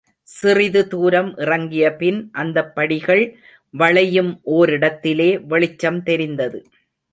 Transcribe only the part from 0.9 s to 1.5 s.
தூரம்